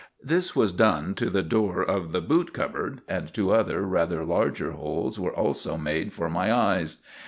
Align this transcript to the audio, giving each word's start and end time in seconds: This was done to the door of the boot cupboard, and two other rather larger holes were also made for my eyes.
This 0.23 0.55
was 0.55 0.71
done 0.71 1.13
to 1.13 1.29
the 1.29 1.43
door 1.43 1.83
of 1.83 2.11
the 2.11 2.21
boot 2.21 2.53
cupboard, 2.53 3.01
and 3.07 3.31
two 3.31 3.51
other 3.51 3.83
rather 3.83 4.25
larger 4.25 4.71
holes 4.71 5.19
were 5.19 5.29
also 5.31 5.77
made 5.77 6.11
for 6.11 6.27
my 6.27 6.51
eyes. 6.51 6.97